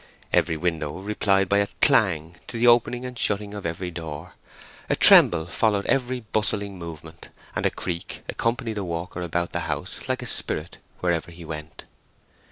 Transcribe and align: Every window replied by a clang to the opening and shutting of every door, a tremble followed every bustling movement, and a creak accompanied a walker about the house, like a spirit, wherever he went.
Every 0.33 0.57
window 0.57 0.93
replied 0.93 1.47
by 1.47 1.59
a 1.59 1.67
clang 1.79 2.37
to 2.47 2.57
the 2.57 2.65
opening 2.65 3.05
and 3.05 3.15
shutting 3.19 3.53
of 3.53 3.67
every 3.67 3.91
door, 3.91 4.33
a 4.89 4.95
tremble 4.95 5.45
followed 5.45 5.85
every 5.85 6.21
bustling 6.21 6.79
movement, 6.79 7.29
and 7.55 7.67
a 7.67 7.69
creak 7.69 8.23
accompanied 8.27 8.79
a 8.79 8.83
walker 8.83 9.21
about 9.21 9.51
the 9.51 9.59
house, 9.69 9.99
like 10.07 10.23
a 10.23 10.25
spirit, 10.25 10.79
wherever 11.01 11.29
he 11.29 11.45
went. 11.45 11.83